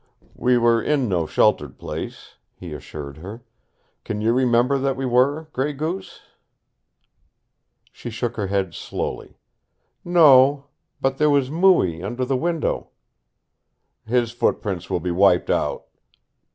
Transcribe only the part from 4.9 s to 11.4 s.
we were, Gray Goose?" She shook her head slowly. "No. But there